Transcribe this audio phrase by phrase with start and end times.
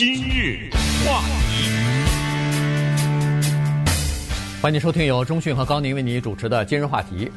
[0.00, 0.70] 今日
[1.04, 1.20] 话
[1.50, 1.68] 题，
[4.62, 7.30] 欢迎收听由中讯和高宁为你主持的今日话题。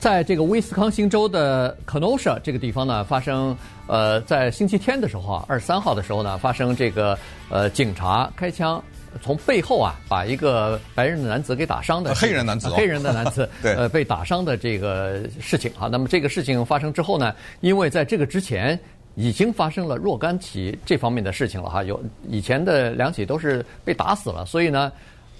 [0.00, 7.16] 在这个威斯康星州的 Kenosha 这个地方呢，发生呃，在星期天的时候啊，二十三号的时候呢，发生这个
[7.50, 8.82] 呃，警察开枪
[9.22, 15.86] 从背后啊，把一个白人的男子给打伤的黑人男子，黑人的男子 对呃被打伤的这个事情啊。
[15.86, 18.76] 那么这个事情发生之后呢，因为在这个之前
[19.18, 24.92] 已经发生了若干起这方面的事情了哈，有以前的两起都是被打死了，所以呢，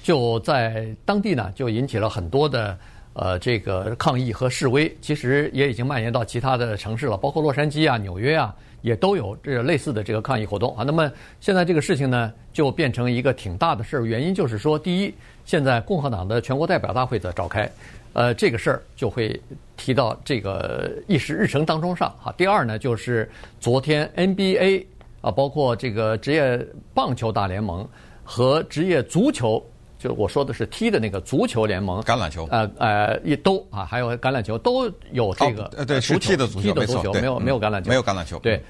[0.02, 2.76] 就在当地呢就引起了很多的。
[3.20, 10.84] 呃，这个抗议和示威其实也已经蔓延到其他的城市了，包括洛杉矶啊、纽约啊，也都有这类似的这个抗议活动啊。
[10.84, 11.10] 那么
[11.40, 14.06] 现在这个事情呢，就变成一个挺大的事儿。
[14.06, 15.12] 原因就是说，第一，
[15.44, 17.68] 现在共和党的全国代表大会在召开，
[18.12, 19.40] 呃，这个事儿就会
[19.76, 22.32] 提到这个议事日程当中上哈。
[22.36, 24.86] 第二呢，就是昨天 NBA
[25.22, 27.84] 啊，包括这个职业棒球大联盟
[28.22, 29.60] 和职业足球。
[29.98, 38.62] 就我说的是踢的那个足球联盟，橄榄球，呃呃，也都啊，还有橄榄球都有这个，呃对，是踢的足球，踢的足球，没有没有橄榄球，没有橄榄球，对，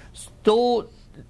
[0.43, 0.83] 都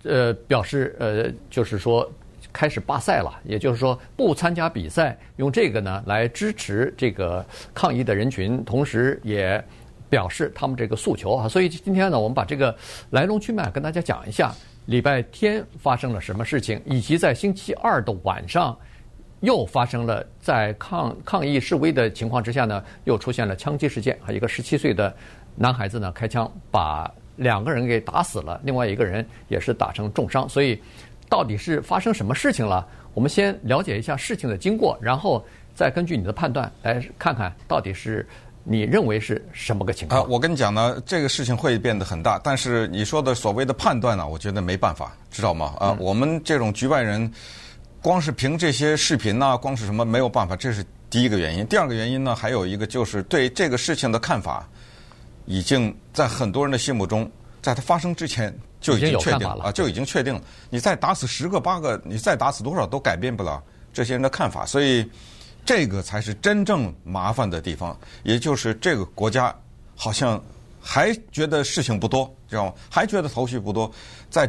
[0.04, 2.08] 呃表示呃就是说
[2.52, 9.60] 开始罢赛了，也就是说不参加比赛，用这个呢来支持这个抗议的人群，同时也
[10.08, 11.48] 表示他们这个诉求啊。
[11.48, 12.72] 所以今天呢，我们把这个
[13.10, 14.54] 来龙去脉跟大家讲一下，
[14.86, 18.78] 礼拜天发生了什么事情，以及在星期二的晚上。
[19.40, 25.14] 又发生了在抗抗议示威的情况之下呢，又出现了枪击事件，还有一个十七岁的
[25.54, 30.48] 男孩子呢开枪把两个人给打死了，另外一个人也是打成重伤。
[30.48, 30.80] 所以，
[31.28, 32.84] 到底是发生什么事情了？
[33.14, 38.26] 我们先了解一下事情的经过，然后再根据你的判断来看看到底是
[38.64, 40.20] 你认为是什么个情况。
[40.20, 45.74] 啊，我跟你讲呢，这个事情会变得很大，但是你说的所谓的判断呢，我觉得没办法，知道吗？
[45.78, 47.32] 啊，我们这种局外人。
[48.00, 51.66] 光是凭这些视频呐，光是什么没有办法，这是第一个原因。
[51.66, 54.68] 第二个原因呢，还有一个就是对这个事情的看法，
[55.46, 57.28] 已经在很多人的心目中，
[57.60, 60.40] 在它发生之前就已经确定了啊，就已经确定了。
[60.70, 63.60] 你再打死十个八个，你再打死多少都改变不了
[63.92, 64.64] 这些人的看法。
[64.64, 65.04] 所以，
[65.66, 69.52] 这个才是真正麻烦的地方，也就是这个国家
[69.96, 70.40] 好像
[70.80, 72.72] 还觉得事情不多，知道吗？
[72.88, 73.92] 还觉得头绪不多，
[74.30, 74.48] 在。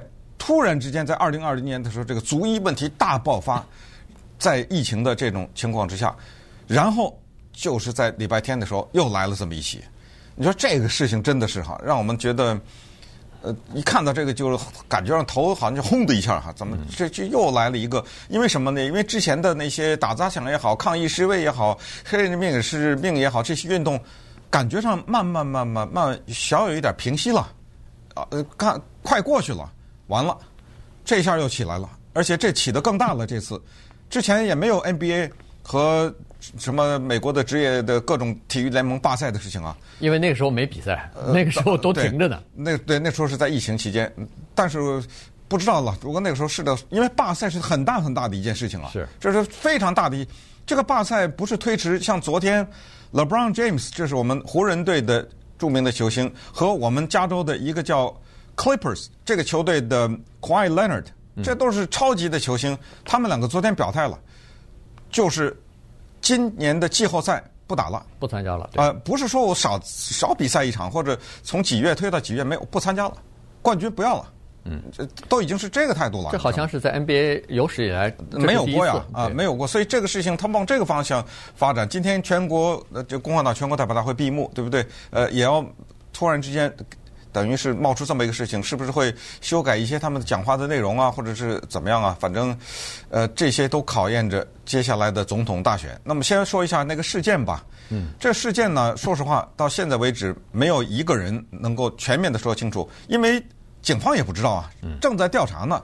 [0.49, 3.63] 突然之间，在二零二零年的时候，这个族裔问题大爆发，
[4.39, 6.15] 在疫情的这种情况之下，
[6.65, 7.15] 然后
[7.53, 9.83] 就是在礼拜天的时候又来了这么一起。
[10.33, 12.59] 你说这个事情真的是哈，让我们觉得，
[13.43, 18.03] 呃，一看到这个就感觉上头好像就轰的一下哈，怎么这就又来了一个？
[18.27, 18.83] 因为什么呢？
[18.83, 24.01] 因为之前的那些打砸抢也好，抗议示威也好，黑人命也是命也好，这些运动
[24.49, 27.41] 感觉上慢慢慢慢慢小有一点平息了，
[28.15, 29.71] 啊，呃，看快过去了。
[30.09, 30.37] 完了，
[31.05, 33.25] 这下又起来了，而且这起得更大了。
[33.25, 33.59] 这次，
[34.09, 35.31] 之前也没有 NBA
[35.61, 36.13] 和
[36.57, 39.77] 什么美国的职业的各种体育联盟罢赛的事情啊。
[39.99, 42.37] 因为那个时候没比赛，那个时候都停着呢。
[42.37, 44.11] 呃、那对，那时候是在疫情期间，
[44.55, 45.03] 但是
[45.47, 45.95] 不知道了。
[46.01, 50.27] 如果那个时候是的，因为罢赛是很大很大的一件事情啊，是，这是非常大的一。
[50.65, 52.67] 这个罢赛不是推迟，像昨天
[53.13, 55.27] LeBron James，这是我们湖人队的
[55.57, 58.11] 著名的球星，和我们加州的一个叫。
[58.59, 60.09] Clippers 这个球队的
[60.41, 61.05] Kawhi Leonard，
[61.41, 62.77] 这都是超级的球星。
[63.05, 64.19] 他们两个昨天表态了，
[65.09, 65.57] 就是
[66.19, 68.69] 今年的季后赛不打了，不参加了。
[68.75, 73.13] 呃，不是说我少少比赛一场，或者从几月推到几月没有不参加了，
[73.61, 74.33] 冠军不要了。
[74.65, 76.31] 嗯，这都已经是这个态度了。
[76.33, 79.65] 这好像是在 NBA 有史以来没有过呀，啊，没有过。
[79.65, 81.25] 所以这个事情他往这个方向
[81.55, 81.87] 发展。
[81.87, 84.85] 今天全国呃，就共和党全国代表大会闭幕，对不对？
[85.11, 85.65] 呃，也要
[86.11, 86.69] 突然之间。
[87.31, 92.17] 等于是冒出这么一个事情，是不是会修改一些他们讲话的内容啊，或者是怎么样啊？
[92.19, 92.57] 反正，
[93.09, 95.99] 呃，这些都考验着接下来的总统大选。
[96.03, 97.63] 那么先说一下那个事件吧。
[97.89, 103.43] 嗯，这事件呢，说实话，到现在为止，没有一个人能够全面的说清楚，因为
[103.81, 104.69] 警方也不知道啊，
[105.01, 105.81] 正在调查呢。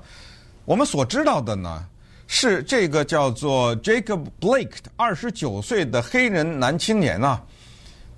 [0.66, 1.86] 我们所知道的呢，
[2.28, 7.42] 是这个叫做 Jacob Blake 二十九岁的黑人男青年啊。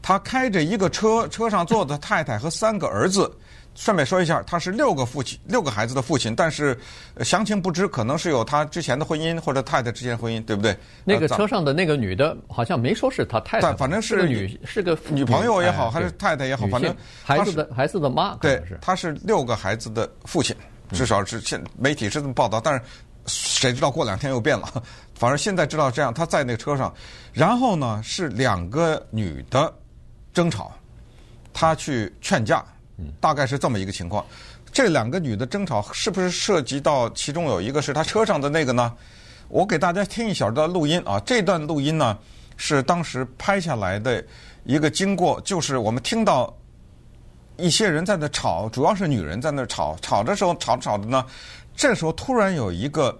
[0.07, 3.29] 他开着一个车，车上坐的太太和三个儿子。
[3.75, 6.79] 顺便说一下，他是六个父亲，六个孩子的父亲，但是
[7.25, 10.73] 详情不知，可能是有他之前的婚姻或者太太之前的婚姻，对不对？
[11.03, 20.55] 那个车上的那个女的，好像没说是他太太，反正是个女，是个女朋友也好，还是太太也好，反正孩子的孩子的妈，对，他是六个孩子的父亲，
[20.93, 22.81] 至少是现媒体是这么报道，但是
[23.25, 24.81] 谁知道过两天又变了？
[25.15, 26.93] 反正现在知道这样，他在那个车上，
[27.33, 29.71] 然后呢是两个女的。
[30.37, 30.71] 争吵，
[31.51, 32.63] 他去劝架，
[33.19, 34.23] 大概是这么一个情况。
[34.71, 38.93] 这两个女的争吵是不是涉及到其中有一个是他车上的那个呢？
[39.47, 42.15] 我给大家听一小段录音啊，这段录音呢
[42.55, 44.23] 是当时拍下来的
[44.63, 46.55] 一个经过，就是我们听到
[47.55, 51.25] 一些人在那吵，主要是女人在那吵，吵的时候吵着吵着呢，
[51.75, 53.19] 这时候突然有一个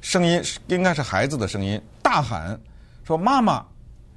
[0.00, 2.58] 声音，应该是孩子的声音，大喊
[3.04, 3.62] 说：“妈妈，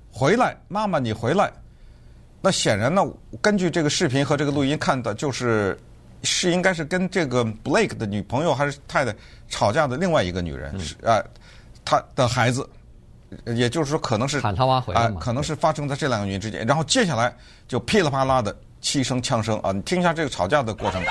[0.10, 0.56] 回来！
[0.70, 1.52] 妈妈，你回来！”
[2.42, 3.02] 那显然呢，
[3.42, 5.78] 根据这个视频和这个录音看的，就是
[6.24, 9.16] 是应该是跟这个 Blake 的女朋友还是太太
[9.50, 11.22] 吵架的另外一个女人，是啊。
[11.90, 12.70] 他的孩子，
[13.46, 16.68] 也就是说，可能是喊他妈回来嘛、呃，可能是发生在这两个女人之间。
[16.68, 17.34] 然后接下来
[17.66, 19.72] 就噼里啪啦的七声枪声啊！
[19.72, 21.02] 你听一下这个吵架的过程。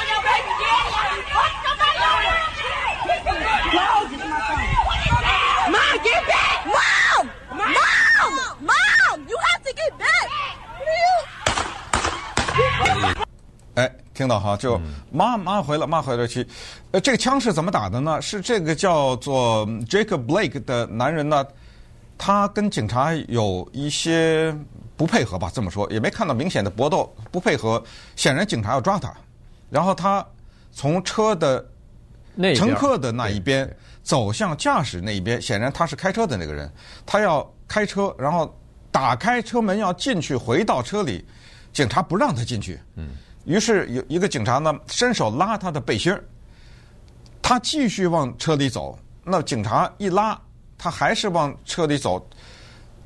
[13.76, 14.80] 哎，听到哈，就
[15.12, 16.46] 妈妈回来，妈回来去。
[16.92, 18.20] 呃，这个枪是怎么打的呢？
[18.22, 21.46] 是这个叫做 Jacob Blake 的男人呢，
[22.16, 24.56] 他跟警察有一些
[24.96, 27.82] 不配合吧，这么说也没看到明显的搏斗，不配合。
[28.16, 29.12] 显然警察要抓他，
[29.68, 30.26] 然后他
[30.72, 31.62] 从车的
[32.54, 33.70] 乘客的那一边
[34.02, 36.72] 走向驾驶那一边，显然他是开车的那个人，
[37.04, 38.58] 他要开车，然后
[38.90, 41.22] 打开车门要进去，回到车里，
[41.74, 42.80] 警察不让他进去。
[42.94, 43.10] 嗯。
[43.46, 46.22] 于是有一个警察呢，伸手拉他的背心儿，
[47.40, 48.98] 他继续往车里走。
[49.24, 50.38] 那警察一拉，
[50.76, 52.24] 他还是往车里走。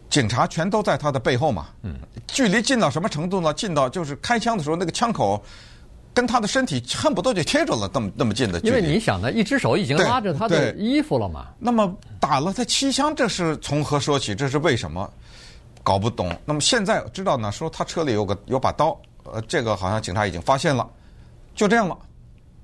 [0.08, 1.68] 警察全都在他的背后嘛。
[1.82, 1.94] 嗯。
[2.26, 3.52] 距离近到什么程度呢？
[3.54, 5.40] 近到就是开枪的时候，那个枪口
[6.14, 8.76] 跟他的身体恨不得就贴着了，那么那么近的距离。
[8.76, 11.48] 因为你想呢，一只手已经拉着他的衣服了嘛。
[11.58, 14.34] 那么打了他七枪，这是从何说起？
[14.34, 15.10] 这是为什么？
[15.82, 16.34] 搞不懂。
[16.44, 18.98] 那么现在知道呢，说他车里有个有把刀。
[19.32, 20.88] 呃，这个好像警察已经发现了，
[21.54, 21.96] 就这样了。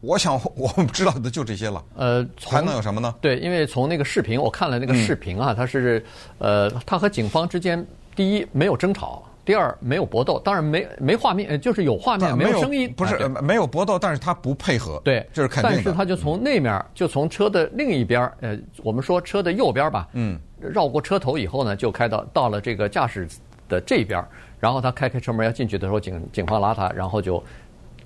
[0.03, 1.83] 我想我们知道的就这些了。
[1.97, 3.15] 呃，还能有什么呢？
[3.21, 6.05] 对，因为从那个视频，我看了那个视频啊，他是
[6.39, 7.85] 呃，他和警方之间，
[8.15, 15.77] 第一没有争吵，第二没有搏斗，当然没没画面，就是有画面，没有声音，不是没有搏斗，但是他不配合，对，这是肯定的。
[15.77, 23.27] 但是他就从那面，就从车的另一边，呃，我们说车的右边吧，嗯，绕过车头以后呢，就开到到了这个驾驶
[23.69, 24.23] 的这边。
[24.59, 27.43] 然后他开开车门要进去的时候，警警方拉他，然后就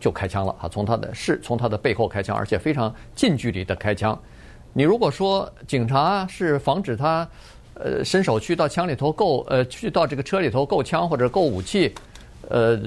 [0.01, 0.69] 就开枪了啊！
[0.69, 4.19] 从他的是从他的背后开枪，而且非常近距离的开枪。
[4.73, 7.27] 你如果说警察是防止他
[7.75, 11.95] 呃伸手去到枪里头够呃去到这个车里头够枪或者够武器，
[12.49, 12.81] 呃，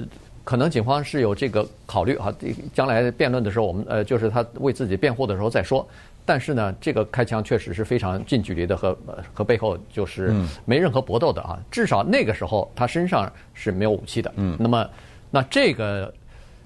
[0.44, 2.32] 可能警方是有这个考虑啊。
[2.74, 5.86] 将来辩论的时候，我们呃就是他为自己辩护的时候再说。
[6.26, 8.96] 但是呢，这个开枪确实是非常近距离的，和
[9.34, 10.34] 和背后就是
[10.64, 11.58] 没任何搏斗的啊。
[11.70, 14.32] 至少那个时候他身上是没有武器的。
[14.36, 14.56] 嗯。
[14.58, 14.88] 那么，
[15.30, 16.10] 那这个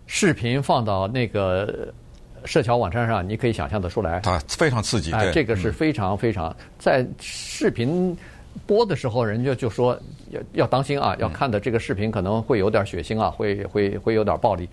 [0.06, 1.92] 视频放到那个
[2.44, 4.20] 社交网站上，你可以想象得出来。
[4.20, 5.10] 啊，非常刺激。
[5.10, 8.16] 哎，这个是非常非常在视频
[8.64, 9.98] 播的时候，人家就说
[10.30, 14.68] 要要当心啊，要看的这个视频可能会有点血腥啊，会会会有点暴力。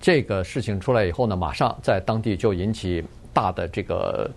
[0.00, 3.04] 这个事情出来以后呢，马上在当地就引起。
[3.38, 4.28] 大的这个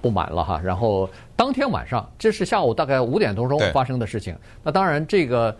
[0.00, 1.06] 不满了哈，然后
[1.36, 4.34] 当天晚上，这是下午大概五点多钟发生的事情。
[4.62, 5.54] 那当然，这个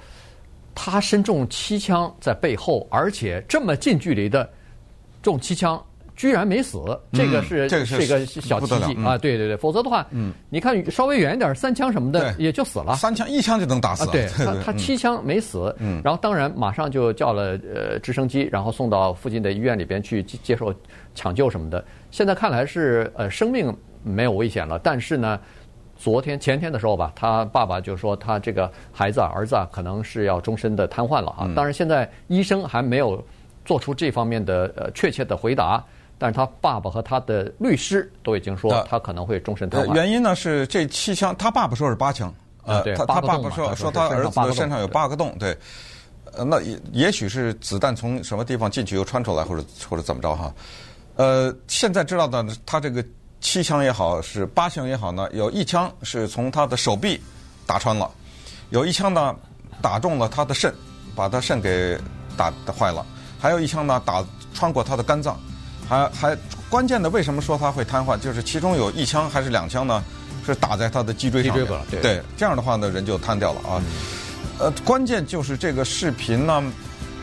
[0.75, 4.49] 他身中七枪在背后，而且这么近距离的
[5.21, 5.85] 中七枪，
[6.17, 6.79] 居然没死，
[7.13, 9.19] 这个是这个是一个小奇迹啊！
[9.19, 12.97] 对对对，否则的话，嗯，你看稍微远一点，三枪什么的也就死了。
[12.97, 14.11] 三枪一枪就能打死。
[14.11, 20.75] 对， 他他七枪没死，嗯，然后当然马上就叫了呃直升机，然后送到附近的医院里边去接受
[21.15, 21.85] 抢救什么的。
[22.11, 25.39] 现在看来是呃生命没有危险了，但是呢，
[25.99, 31.51] 昨天前天的时候吧，他爸爸就说他这个孩子啊儿子啊可能是要终身的瘫痪了啊。
[31.55, 33.23] 当然现在医生还没有
[33.67, 35.85] 做出这方面的呃确切的回答，
[36.19, 39.95] 但是他爸爸和他的律师都已经说他可能会终身瘫痪。
[39.95, 42.33] 原因呢是这七枪，他爸爸说是八枪，
[42.65, 45.57] 呃，他他爸爸说说他儿子的身上有八个洞，对，
[46.33, 50.53] 呃，那也也许是子弹从什么地方进去又穿出来，或者或者怎么着哈。
[51.17, 53.05] 呃，现在知道的，他这个
[53.41, 57.21] 七枪也好，是八枪也好呢，有一枪是从他的手臂
[57.67, 58.11] 打穿了，
[58.71, 59.35] 有一枪呢
[59.81, 60.75] 打中了他的肾，
[61.15, 61.99] 把他肾给
[62.37, 63.05] 打打坏了，
[63.39, 65.39] 还有一枪呢打穿过他的肝脏，
[65.89, 66.37] 还还
[66.69, 68.19] 关键的为什么说他会瘫痪？
[68.19, 70.03] 就是其中有一枪还是两枪呢，
[70.45, 73.83] 是打在他的脊椎上面，对，对，这样的话呢人就瘫掉了啊。
[74.59, 76.63] 呃，关键就是这个视频呢。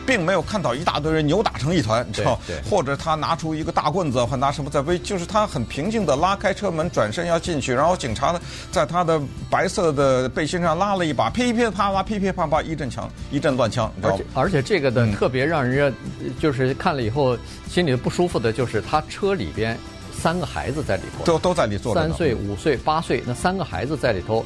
[0.06, 9.20] 并没有看到一大堆人扭打成一团，知道对，或者他拿出一个大棍子，或拿什么在威，就是他很平静的拉开车门，转身要进去，然后警察呢，在他的
[9.50, 15.96] 白色的背心上拉了一把，噼噼啪啪，噼噼啪啪，一阵枪，一阵乱枪，而且而且这个的特别让人家
[16.40, 17.36] 就是看了以后
[17.68, 19.78] 心里不舒服的，就是他车里边
[20.12, 24.44] 三个孩子在里头，都都在里坐着，三岁、五岁、八岁，那三个孩子在里头，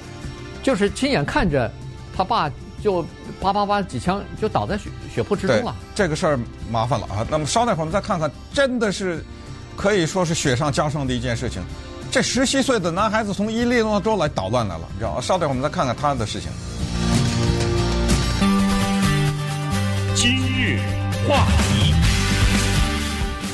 [0.63, 1.71] 就是亲眼看着
[2.17, 2.51] 他爸。
[2.83, 3.05] 就
[3.41, 5.75] 叭叭叭几枪就倒在血血泊之中了。
[5.95, 6.39] 这个事儿
[6.71, 7.27] 麻烦了啊！
[7.31, 9.25] 那么稍待会儿我们再看看，真的是
[9.77, 11.63] 可以说是雪上加霜的一件事情。
[12.11, 15.21] 这十七岁的男孩子从伊利诺州来捣乱来了，你知道吗？
[15.21, 16.51] 稍待会儿我们再看看他的事情。
[20.15, 20.81] 今日
[21.29, 22.08] 话题。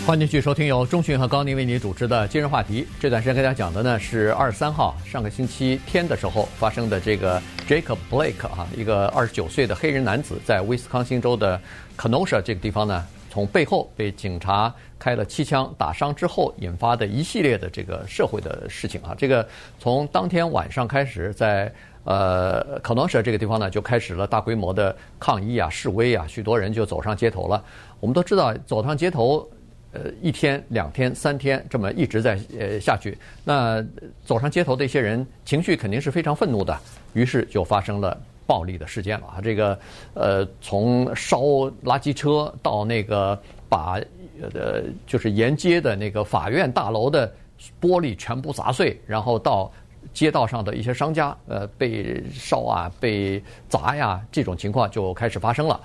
[0.06, 2.86] 欢迎继续收听由中讯和高宁为你主持的今日话题。
[3.00, 11.58] 这段时间跟大家讲的呢是二十三号上个星期天的时候发生的这个 Jacob Blake 啊，一个二十九岁的黑人男子在威斯康星州的
[11.96, 19.14] Kenosha 这个地方呢，从背后被警察开了七枪打伤之后引发的一系列的这个社会的事情啊。
[19.16, 27.64] 这个从当天晚上开始在，在呃 Kenosha 这个地方呢就开始了大规模的抗议啊、示威啊，许多人就走上街头了。
[28.00, 29.48] 我们都知道，走上街头。
[29.94, 33.80] 呃，一天、两天、三天，这么一直在呃下去，那
[34.24, 36.76] 走上街头的一些人情绪肯定是非常愤怒的，
[37.12, 39.40] 于是就发生了暴力的事件了啊。
[39.40, 39.78] 这个
[40.14, 41.38] 呃，从烧
[41.84, 44.00] 垃圾车到那个把
[44.42, 47.32] 呃就是沿街的那个法院大楼的
[47.80, 49.70] 玻璃全部砸碎，然后到
[50.12, 55.80] 街道上的一些商家呃被烧啊、被砸呀，这种情况就开始发生了。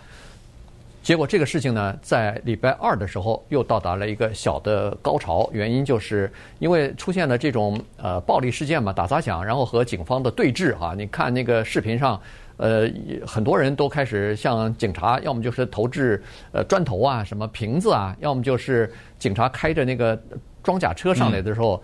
[1.02, 10.94] 结果这个事情呢，在礼拜二的时候又到达了一个小的高潮，原因就是因为出现了这种呃暴力事件嘛，打砸抢，然后和警方的对峙啊。
[10.96, 12.22] 你看那个视频上，
[12.58, 12.88] 呃，
[13.26, 20.22] 很多人都开始向警察，要么就是投掷呃砖头啊、什么瓶子啊，要么就是警察开着那个
[20.62, 21.82] 装甲车上来的时候，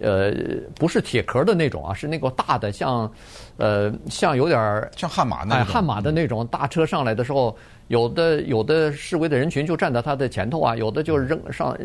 [0.00, 0.32] 呃，
[0.76, 3.10] 不是铁壳的那种啊，是那个大的像，
[3.56, 7.56] 呃，像有点像悍马那种，哎，悍马的那种大车上来的时候。
[7.88, 11.76] 有的有的示威的人群就站在他的前头啊，有的就扔上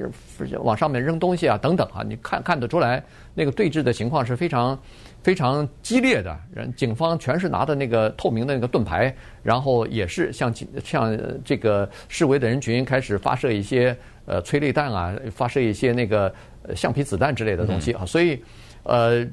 [0.62, 3.02] 往上面扔东西啊，等等啊，你看看得出来，
[3.34, 4.78] 那个对峙的情况是非常
[5.22, 6.38] 非常激烈的。
[6.54, 13.96] 人警方全是拿的那个透明的那个盾牌，然后也是向向这个示威的人群开始发射一些
[14.26, 16.34] 呃催泪弹啊，发射一些那个
[16.76, 18.44] 橡皮子弹之类的东西啊，所以
[18.84, 19.26] 呃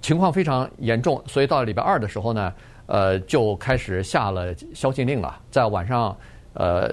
[0.00, 1.20] 情况非常严重。
[1.26, 2.52] 所以到礼拜二的时候呢。
[2.86, 6.16] 呃，就开始下了宵禁令了，在晚上，
[6.54, 6.92] 呃，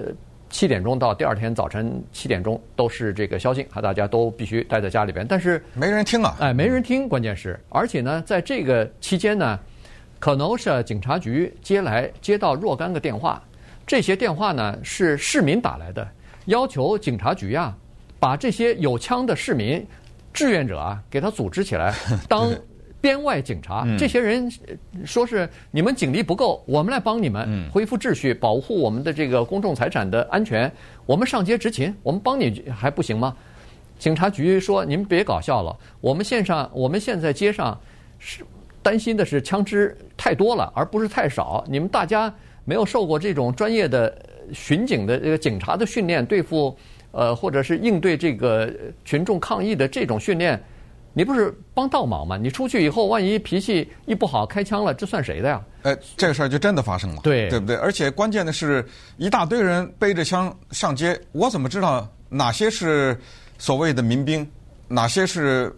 [0.50, 5.24] 七点钟到第二天早晨七点钟都是这个宵禁，啊，大家都必须待在家里边。
[5.26, 9.58] 但是没人听啊，哎，没人听，关键是，而且呢，在这个期间呢，
[10.18, 13.42] 可能是警察局接来接到若干个电话，
[13.86, 16.06] 这些电话呢是市民打来的，
[16.46, 17.76] 要求警察局啊，
[18.18, 19.86] 把这些有枪的市民
[20.32, 21.94] 志愿者啊，给他组织起来
[22.28, 22.50] 当。
[23.04, 24.50] 编外警察，这些人
[25.04, 30.72] 说是你们警力不够，我们来帮你们恢复秩序，保护我们的这个公众财产的安全。
[31.04, 33.36] 我们上街执勤，我们帮你还不行吗？
[33.98, 37.78] 警察局说：“您别搞笑了，我们线上，我们现在街上
[38.18, 38.42] 是
[38.82, 41.62] 担心的是枪支太多了，而不是太少。
[41.68, 42.34] 你们大家
[42.64, 44.16] 没有受过这种专业的
[44.54, 46.74] 巡警的这个警察的训练，对付
[47.12, 48.72] 呃或者是应对这个
[49.04, 50.58] 群众抗议的这种训练。”
[51.16, 52.36] 你不是帮倒忙吗？
[52.36, 55.62] 你出去以后，万一脾气一不好开枪了，这算谁的呀？
[55.84, 57.76] 哎，这个事儿就真的发生了，对，对不对？
[57.76, 58.84] 而且关键的是，
[59.16, 63.16] 一大堆人背着枪上街，我怎么知道哪些是
[63.58, 64.46] 所谓的民兵，
[64.88, 65.74] 哪些是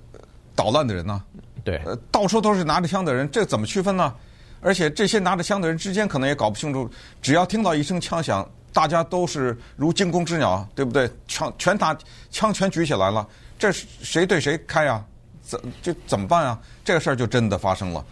[0.54, 1.22] 捣乱的人呢？
[1.62, 4.14] 对，呃，到处都是拿着枪的人，这怎么区分呢？
[4.62, 6.90] 而且这些拿着枪的人之间可能也搞不清楚，
[7.20, 11.10] 只要听到一声枪响，大家都是如惊弓之鸟，对不对？
[11.28, 11.94] 枪全打，
[12.30, 13.28] 枪全举起来了，
[13.58, 15.04] 这是谁对谁开呀？
[15.46, 16.58] 怎就怎么办啊？
[16.84, 18.04] 这个事儿就真的发生了。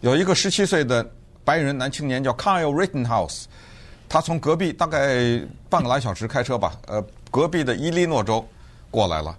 [0.00, 1.04] 有一个十七岁的
[1.44, 3.44] 白人男青年叫 Kyle Rittenhouse，
[4.08, 8.46] 他从隔壁大概半个来小时开车吧，呃，隔壁的伊利诺州
[8.92, 9.36] 过来了。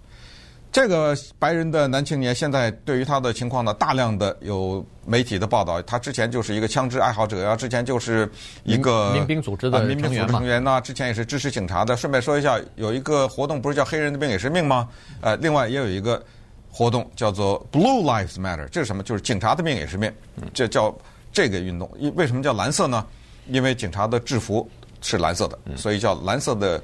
[0.72, 5.82] 这个白人的男青年现在对于他的情况呢，大量的有媒体的报道。
[5.84, 8.30] 他之前就是一个枪支爱好者呀，之前就是
[8.66, 11.96] 一个民兵组织的民兵组织成员呐，之前也是支持警察的。
[11.96, 14.90] 顺便说一下，有一个活动不是叫“黑人的命也是命”吗？
[15.22, 16.22] 呃，另外也有一个。
[16.72, 19.04] 活动叫做 Blue Lives Matter，这是什么？
[19.04, 20.12] 就是警察的命也是命，
[20.54, 20.96] 这叫
[21.32, 21.90] 这个运动。
[21.98, 23.06] 因为什么叫蓝色呢？
[23.48, 24.70] 因为警察的制服
[25.02, 26.82] 是蓝色的，所以叫蓝色的。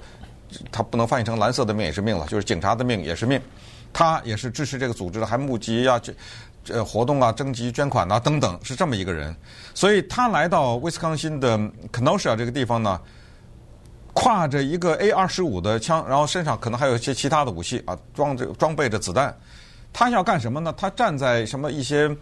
[0.72, 3.42] 它不能翻译成蓝色的命也是命了，就是警察的命也是命。
[3.92, 6.14] 他也是支持这个组织的，还募集啊，这
[6.64, 9.36] 这活动啊，征集捐款啊等等，是这么一个人。
[9.74, 11.58] 所以他来到威斯康辛的
[11.92, 13.02] Kenosha 这个地方呢，
[14.14, 19.36] 挎着一个 A 二十五的枪，然后身上可能还有一些其他的武器啊，装着装备着子弹。
[19.98, 20.74] 他要干什么呢？
[20.76, 22.14] 他站在什么一些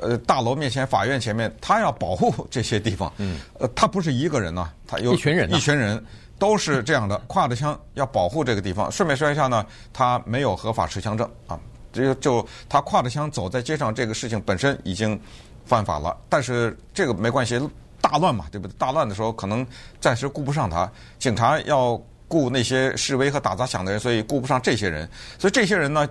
[0.00, 3.12] 呃大楼面前、法院前面，他要保护这些地方。
[3.18, 3.38] 嗯。
[3.58, 6.02] 呃，他不是一个人呐、啊，他有一群人、啊，一群人
[6.38, 8.90] 都是这样的，挎着枪要保护这个地方。
[8.90, 11.60] 顺便说一下呢，他没有合法持枪证啊，
[11.92, 15.20] 就就他挎着枪走在街上，这个事情本身已经
[15.66, 16.16] 犯法了。
[16.30, 17.60] 但是这个没关系。
[18.02, 18.74] 大乱嘛，对不对？
[18.76, 19.64] 大乱的时候可能
[20.00, 20.90] 暂时顾不上他，
[21.20, 25.08] 警察要顾那些示威和打砸抢的人，所以顾不上这些人。
[25.38, 26.06] 所以这些人呢，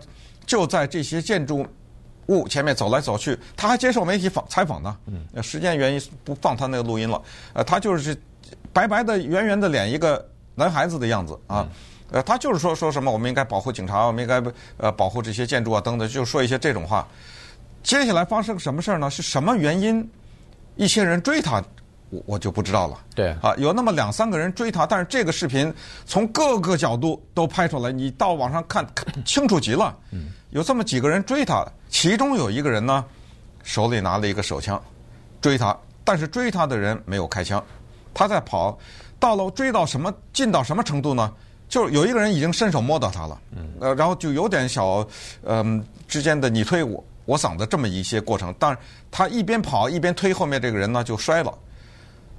[0.51, 1.65] 就在这些建筑
[2.27, 3.39] 物前面走来走去。
[3.55, 4.97] 他还接受媒体访采访呢。
[5.05, 5.41] 嗯。
[5.41, 7.21] 时间原因不放他那个录音了。
[7.53, 8.13] 呃，他就是
[8.73, 11.65] 白白的、圆圆的脸，一个男孩子的样子啊。
[12.11, 14.43] 呃，他就是说说什么我们应该保护警察，我们应该
[14.75, 17.07] 呃保护这些建筑啊等等，就说一些这种话。
[17.81, 19.09] 接下来发生什么事儿呢？
[19.09, 20.05] 是什么原因？
[20.75, 21.63] 一些人追他。
[22.09, 22.99] 我我就不知道了。
[23.15, 25.73] 对啊，有那么两三个人追他，但是这个视频
[26.05, 29.97] 从各个角度都拍出来，你到网上看，看清楚极了。
[30.11, 33.03] 嗯，有这么几个人追他，其中有一个人呢，
[33.63, 34.81] 手里拿了一个手枪，
[35.41, 37.61] 追他，但是追他的人没有开枪，
[38.13, 38.77] 他在跑，
[39.19, 41.33] 到了追到什么近到什么程度呢？
[41.67, 43.41] 就是有一个人已经伸手摸到他了，
[43.95, 45.07] 然后就有点小，
[45.43, 48.77] 嗯、呃，之间的你推我我搡的这么一些过程，但是
[49.09, 51.57] 他一边跑一边推后面这个人呢，就摔了。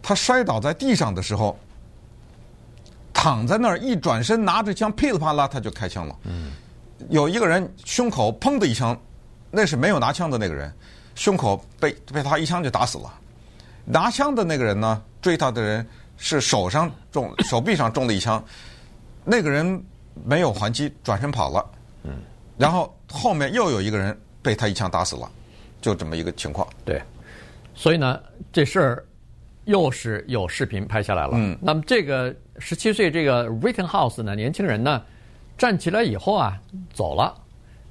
[0.02, 1.59] 他摔倒在地上的时候，
[3.14, 6.14] 躺在那儿一转身拿着枪噼里啪啦他就开枪了。
[6.25, 6.51] 嗯，
[7.11, 8.99] 有一个人胸口砰的一枪，
[9.50, 10.73] 那是没有拿枪的那个人，
[11.14, 13.12] 胸口被被他一枪就打死了。
[13.85, 18.42] 拿枪的那个人呢，追他的人是手上中 手臂上中了一枪，
[19.25, 19.82] 那个人
[20.25, 21.71] 没有还击，转身跑了。
[22.04, 22.12] 嗯，
[22.56, 25.30] 然后后面又有一个人被他一枪打死了，
[25.80, 26.68] 就这么一个情况。
[26.85, 27.02] 对，
[27.75, 28.21] 所以呢，
[28.52, 29.04] 这事儿。
[29.66, 31.35] 又是有视频拍下来了。
[31.35, 35.00] 嗯，那么这个十七岁这个 Rittenhouse 呢，年轻人呢，
[35.56, 36.59] 站起来以后啊，
[36.92, 37.35] 走了。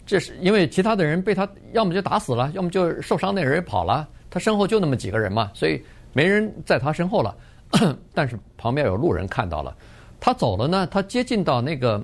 [0.06, 4.08] 这是因为其他的人被他要么就打死了，要么就受伤那人也跑了。
[4.30, 5.82] 他身后就那么几个人嘛，所以
[6.14, 7.36] 没人在他身后了。
[8.14, 9.74] 但是旁边有路人看到了，
[10.20, 12.04] 他走了呢，他接近到那个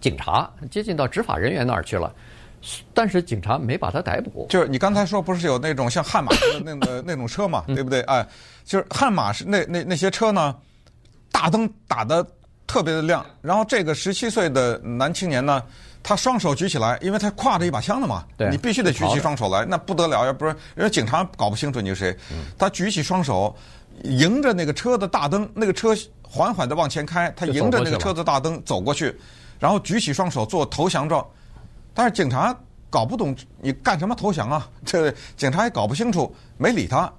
[0.00, 2.12] 警察，接近到执法人员那儿去了。
[2.92, 4.46] 但是警察没把他逮捕。
[4.50, 8.02] 就是你刚才说，不是有那种像悍马的那个 那种车嘛，对不对？
[8.02, 8.26] 哎，
[8.64, 10.54] 就是悍马是那那那些车呢，
[11.32, 12.26] 大灯打的
[12.70, 13.26] 特别的亮。
[13.42, 15.60] 然后这个十七岁的男青年呢，
[16.04, 22.16] 他双手举起来，因为他挎着一把枪的嘛，你必须得举起双手来，那不得了，要不然人家警察搞不清楚你是谁。
[22.56, 23.52] 他举起双手，
[24.04, 29.18] 迎着那个车的大灯，那个车缓缓的往前开，他迎着那个车的大灯走过去，
[29.58, 31.26] 然后举起双手做投降状。
[31.92, 32.56] 但是警察
[32.88, 34.68] 搞不懂你干什么投降啊？
[34.86, 37.12] 这警察也搞不清楚，没理他。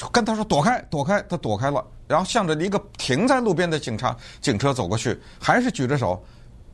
[0.00, 6.22] 嗯，跟他说躲开，躲开，他躲开了，然后向着一个停在路边的警察警车走过去，还是举着手。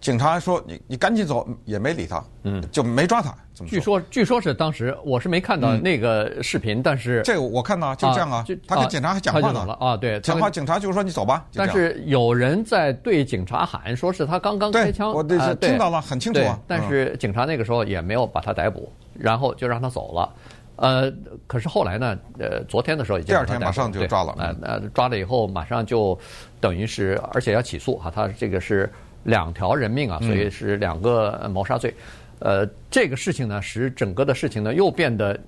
[0.00, 3.35] 警察说：“你你赶紧走，也没理他，嗯，就没抓他。
[3.52, 3.76] 怎么说？
[3.76, 11.44] 据说据说是当时我是没看到那个视频，但是这个我看到就这样啊，他跟警察还讲话呢啊，对，讲话警察就说你走吧。
[11.52, 16.57] 但是有人在对警察喊，说是他刚刚开枪，我听到了，很清楚啊。
[16.68, 20.33] 但是警察那个时候也没有把他逮捕，然后就让他走了。
[20.79, 21.12] 呃，
[21.47, 26.19] 可是后来呢，呃，昨天的时候已经第二天马上就抓了，呃呃，抓了以后马上就
[26.61, 28.91] 等于是，而且要起诉哈，他这个是。
[29.25, 31.93] 两条人命啊，所以是两个谋杀罪。
[32.38, 35.38] 呃，这个事情呢，使整个的事情呢又变得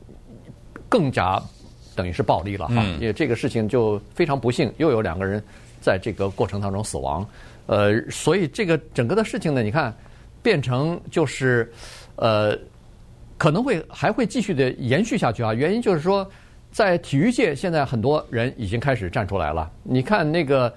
[0.86, 1.40] 更加
[1.94, 2.82] 等于是暴力了哈。
[3.00, 5.42] 因为这个事情就非常不幸，又有两个人
[5.80, 7.26] 在这个过程当中死亡。
[7.66, 9.94] 呃，所以这个整个的事情呢，你看
[10.42, 11.72] 变成就是
[12.16, 12.58] 呃，
[13.40, 15.54] 可能会还会继续的延续下去啊。
[15.54, 16.28] 原因就是说，
[16.70, 19.70] 在体育界现在很多人已经开始站出来了。
[19.82, 20.70] 你看那个。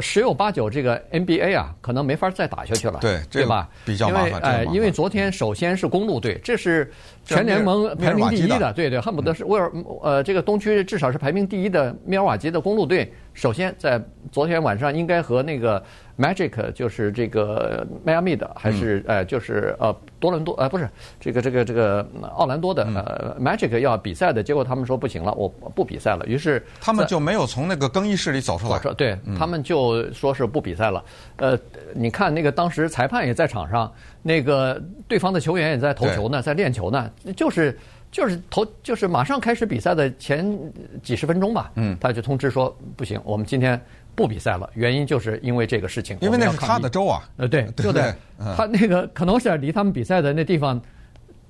[0.00, 3.68] 十有八九，这个 NBA 啊，可能没法再打下去了，对对吧？
[3.86, 4.40] 比较麻烦。
[4.42, 6.92] 哎，因为昨天首先是公路队，这是
[7.24, 14.00] 全联盟排名第一的，对对，恨不得是威尔呃，这个东区至少是排名第一的密尔瓦基的公路队，首先在
[14.30, 15.82] 昨天晚上应该和那个。
[16.18, 20.88] Magic 就是这个迈阿密的，还是呃，就是呃多伦多呃，不是
[21.20, 22.04] 这个这个这个
[22.34, 26.26] 奥兰多的呃 Magic 要比赛的，结果他们说不行了，我不比赛了。
[26.26, 28.80] 于是他们就没有从那个更衣室里走出来。
[28.94, 31.04] 对，他们就说是不比赛了。
[31.36, 31.56] 呃，
[31.94, 37.78] 你看那个当时裁判也在场上，那个对方的球员也在投球呢，在练球呢，就是
[38.10, 40.58] 就是投就是马上开始比赛的前
[41.00, 43.80] 几十分钟吧，嗯，他就通知说不行，我们今天。
[44.18, 46.18] 不比赛了，原因就是因为这个事情。
[46.20, 47.22] 因为那是他的州啊。
[47.36, 48.12] 呃，对， 就在
[48.56, 50.82] 他那个可能是离他们比赛的那地方，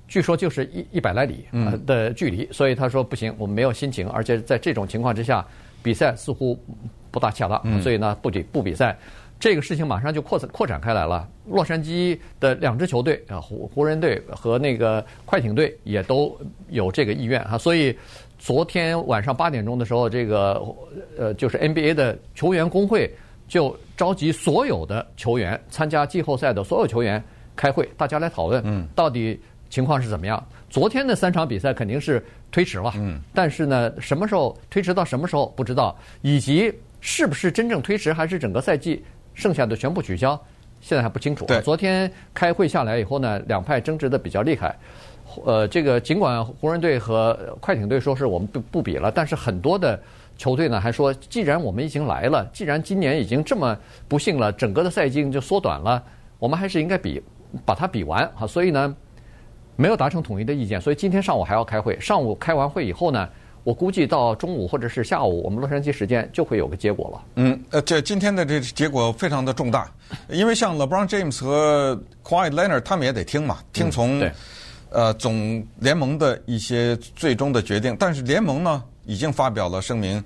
[0.07, 1.45] 据说就是一一百来里
[1.87, 5.43] 的距离，所以他说不行，我们没有心情，而且在这种情况之下，
[5.81, 6.55] 比赛似乎
[7.09, 8.95] 不大恰当，嗯所以呢不比不比赛。
[9.39, 11.27] 这个事情马上就扩展扩展开来了。
[11.47, 17.97] 洛杉矶的两支球队啊，湖湖人队和那个快艇队也都有这个意愿哈，所以
[18.39, 20.65] 昨天晚上八点钟的时候，这个
[21.17, 23.13] 呃就是 NBA 的球员工会
[23.47, 27.23] 就召集所有的球员参加季后赛的所有球员
[27.55, 30.43] 开会，大家来讨论，嗯，到底情况是怎么样？
[30.69, 39.03] 昨天的三场比赛肯定是推迟了，嗯，但是呢，什么时候推迟到什么时候不知道，以及是不是真正推迟，还是整个赛季。
[39.35, 40.37] 剩下的全部取消，
[40.81, 41.45] 现在还不清楚。
[41.63, 44.75] 昨天开会下来以后呢，两派争执的比较厉害。
[45.43, 49.99] 呃，这个尽管湖人队和快艇队说是我们不不比了，但是很多的
[50.37, 56.01] 球队呢还说，既然我们已经来了，既然今年已经这么不幸了，整个的赛季就缩短了，
[56.39, 57.21] 我们还是应该比
[57.65, 58.47] 把它比完啊。
[58.47, 58.95] 所以呢，
[59.75, 61.99] 没有达成统一的意见，所以今天上午还要开会。
[61.99, 63.27] 上午开完会以后呢，
[63.63, 67.21] 我估计到中午或者是下午，我们洛杉矶时间就会有个结果了。
[67.35, 69.91] 嗯，呃，这今天的这结果非常的重大，
[70.29, 74.31] 因为像 LeBron James 和 Kawhi Leonard 他们也得听嘛，听从、嗯、
[74.91, 77.95] 呃总联盟的一些最终的决定。
[77.99, 80.23] 但是联盟呢已经发表了声明，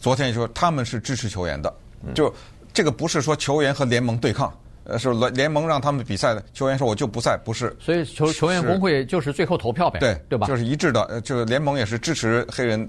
[0.00, 1.72] 昨天说他们是支持球员的，
[2.14, 2.32] 就
[2.72, 4.52] 这个不是说球员和联盟对抗。
[4.84, 7.76] 呃，是联联盟让他们比赛的球员说我就不赛，不是。
[7.78, 10.46] 所以球球员工会就是最后投票呗，对对吧？
[10.48, 12.88] 就是一致的，呃，就是联盟也是支持黑人。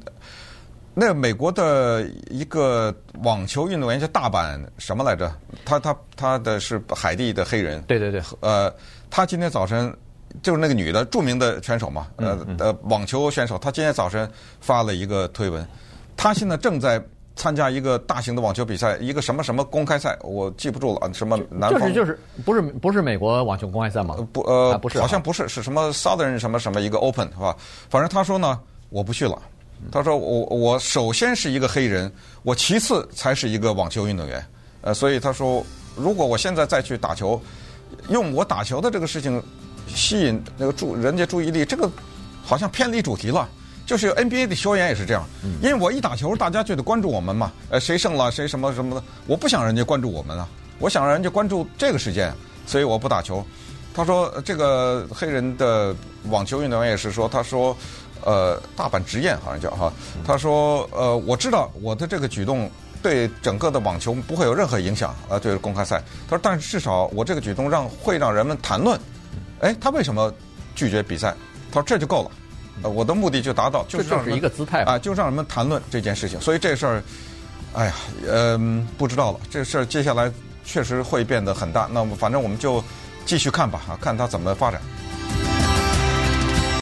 [0.93, 5.31] 那美国的一个网球运动员叫大阪什么来着？
[5.63, 7.81] 他他他的是海地的黑人。
[7.83, 8.21] 对对对。
[8.39, 8.73] 呃，
[9.09, 9.93] 他今天早晨
[10.41, 15.65] 就是那个女的著名的选手嘛，呃呃，网球选手，她今天早晨发了一个推文，
[16.15, 17.01] 她现在正在。
[17.33, 24.15] 参加一个大型的网球比赛，一个什么什么公开赛，我记不住了，什么南方就是就是不是不是美国网球公开赛吗？
[24.33, 27.55] 不呃不是，好像不是，是什么 Southern 什么什么一个 Open 是吧？
[27.89, 29.41] 反正她说呢，我不去了。
[29.91, 32.11] 他说我我首先是一个黑人，
[32.43, 34.45] 我其次才是一个网球运动员。
[34.81, 35.65] 呃，所以他说，
[35.95, 37.41] 如果我现在再去打球，
[38.09, 39.41] 用我打球的这个事情
[39.95, 41.89] 吸引那个注人家注意力，这个
[42.43, 43.47] 好像偏离主题了。
[43.83, 45.27] 就是 NBA 的球员也是这样，
[45.61, 47.51] 因为我一打球，大家就得关注我们嘛。
[47.69, 50.47] 呃，谁胜了，谁什么什么的，我不想人家关注我们啊，
[50.79, 52.33] 我想让人家关注这个事件，
[52.65, 53.45] 所以我不打球。
[53.93, 55.93] 他说这个黑人的
[56.29, 57.75] 网球运动员也是说，他说，
[58.23, 59.91] 呃，大阪直彦好像叫哈，
[60.25, 66.01] 他说，呃，我知道我的这个举动对整个的网球不会有任何影响啊，对公开赛。
[66.29, 68.97] 他说，但是至少我这个举动让会让人们谈论，
[69.61, 70.33] 哎，他为什么
[70.75, 71.35] 拒绝比赛？
[71.71, 72.31] 他说这就够了。
[72.83, 76.41] 呃，我的目的就达到，就是让是一个姿态啊，就让人们谈论这件事情。
[76.41, 77.03] 所以这事儿，
[77.73, 77.93] 哎呀，
[78.27, 79.39] 嗯，不知道了。
[79.49, 80.31] 这事儿接下来
[80.65, 81.87] 确实会变得很大。
[81.91, 82.83] 那么，反正我们就
[83.25, 84.81] 继续看吧，啊，看他怎么发展。